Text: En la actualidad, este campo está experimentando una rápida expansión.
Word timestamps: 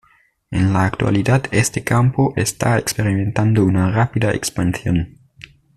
En 0.49 0.73
la 0.73 0.85
actualidad, 0.85 1.43
este 1.51 1.83
campo 1.83 2.33
está 2.35 2.79
experimentando 2.79 3.63
una 3.63 3.91
rápida 3.91 4.31
expansión. 4.33 5.19